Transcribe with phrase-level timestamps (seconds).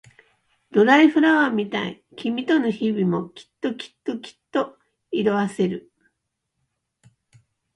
[0.71, 4.75] ドライフラワーみたい君との日々もきっときっときっと
[5.11, 5.91] 色あせる